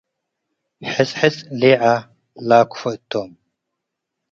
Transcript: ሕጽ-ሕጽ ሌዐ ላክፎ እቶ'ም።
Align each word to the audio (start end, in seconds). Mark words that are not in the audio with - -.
ሕጽ-ሕጽ 0.91 1.37
ሌዐ 1.61 1.83
ላክፎ 2.47 2.79
እቶ'ም። 2.93 3.31